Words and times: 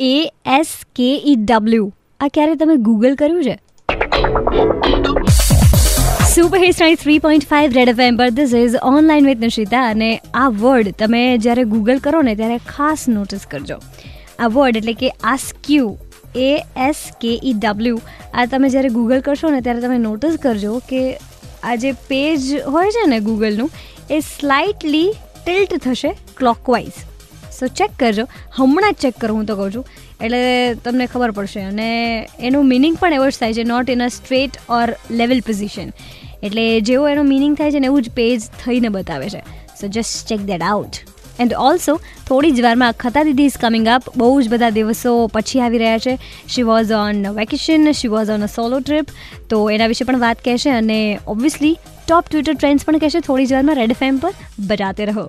એ 0.00 0.30
S 0.44 0.70
કે 0.94 1.04
E 1.04 1.36
W 1.36 1.84
આ 2.20 2.28
ક્યારે 2.28 2.56
તમે 2.56 2.74
ગૂગલ 2.76 3.14
કર્યું 3.14 3.44
છે? 3.44 3.54
Super 6.24 6.58
hit 6.58 6.80
night 6.80 7.00
three 7.00 7.18
point 7.18 7.46
five 7.46 7.72
Red 7.72 7.88
F 7.88 8.02
પર 8.18 8.30
this 8.30 8.52
is 8.54 8.76
online 8.82 9.24
with 9.24 9.38
Nishita 9.38 9.84
અને 9.90 10.20
આ 10.34 10.48
વર્ડ 10.48 10.92
તમે 10.96 11.38
જ્યારે 11.38 11.64
ગૂગલ 11.64 11.98
કરો 11.98 12.20
ને 12.22 12.34
ત્યારે 12.34 12.58
ખાસ 12.66 13.08
નોટિસ 13.08 13.46
કરજો. 13.46 13.78
આ 14.38 14.48
વર્ડ 14.48 14.76
એટલે 14.76 14.94
કે 14.94 15.10
આસ્ક્યુ 15.24 15.96
એ 16.34 16.52
એસ 16.76 17.02
કે 17.20 17.32
ઈ 17.32 17.54
ડબલ્યુ 17.54 18.00
આ 18.34 18.46
તમે 18.46 18.68
જ્યારે 18.68 18.90
ગૂગલ 18.90 19.20
કરશો 19.20 19.50
ને 19.50 19.60
ત્યારે 19.60 19.80
તમે 19.80 19.98
નોટિસ 19.98 20.36
કરજો 20.36 20.78
કે 20.88 21.02
આ 21.64 21.76
જે 21.76 21.96
પેજ 22.08 22.54
હોય 22.66 22.90
છે 22.90 23.08
ને 23.08 23.20
ગૂગલનું 23.20 23.70
એ 24.10 24.20
સ્લાઇટલી 24.20 25.12
ટિલ્ટ 25.42 25.78
થશે 25.82 26.16
ક્લોકવાઇઝ 26.36 27.04
સો 27.58 27.66
ચેક 27.80 27.96
કરજો. 27.98 28.26
હમણાં 28.58 28.92
જ 28.92 29.02
ચેક 29.06 29.18
કરો, 29.24 29.34
હું 29.38 29.46
તો 29.46 29.56
કહું 29.56 29.72
છું. 29.72 29.84
એટલે 30.20 30.40
તમને 30.84 31.06
ખબર 31.14 31.30
પડશે. 31.38 31.60
અને 31.70 31.90
એનું 32.40 32.70
મિનિંગ 32.74 32.96
પણ 33.00 33.18
એવો 33.18 33.26
જ 33.30 33.42
થાય 33.42 33.58
છે 33.58 33.64
not 33.72 33.92
in 33.96 34.06
a 34.06 34.08
straight 34.18 34.62
or 34.78 34.86
level 35.10 35.40
position 35.48 35.92
એટલે 36.42 36.64
જેવો 36.88 37.08
એનો 37.08 37.22
મિનિંગ 37.34 37.58
થાય 37.58 37.72
છે 37.74 37.80
ને, 37.80 37.92
એવું 37.92 38.02
જ 38.02 38.10
પેજ 38.20 38.48
થઈને 38.64 38.88
બતાવે 38.96 39.28
છે. 39.34 39.42
So 39.80 39.88
just 39.88 40.28
check 40.28 40.42
that 40.50 40.62
out 40.62 41.02
and 41.44 41.52
also 41.68 41.94
થોડી 42.28 42.52
જ 42.56 42.62
વારમાં 42.66 42.94
ખતા 43.02 43.24
દીદી 43.28 43.48
ઇઝ 43.50 43.58
કમિંગ 43.64 43.88
અપ 43.94 44.06
બહુ 44.20 44.28
જ 44.42 44.52
બધા 44.52 44.70
દિવસો 44.76 45.10
પછી 45.34 45.60
આવી 45.64 45.80
રહ્યા 45.82 46.04
છે. 46.04 46.14
She 46.52 46.64
was 46.70 46.92
on 47.00 47.20
vacation 47.40 47.92
she 47.98 48.12
was 48.14 48.30
on 48.36 48.46
a 48.46 48.48
solo 48.54 48.80
trip 48.80 49.12
તો 49.50 49.58
એના 49.74 49.90
વિશે 49.92 50.04
પણ 50.04 50.22
વાત 50.24 50.44
કહેશે 50.46 50.70
અને 50.70 51.00
ઓબ્વિયસલી 51.34 51.74
ટોપ 52.06 52.30
ટ્વિટર 52.30 52.54
ટ્રેન્ડ્સ 52.54 52.88
પણ 52.88 53.04
કહેશે. 53.04 53.20
થોડી 53.20 53.46
જ 53.46 53.58
વારમાં 53.58 53.76
રેડ 53.82 53.94
ફેમ 54.00 54.24
પર 54.24 54.32
બજાતે 54.70 55.04
રહો. 55.12 55.26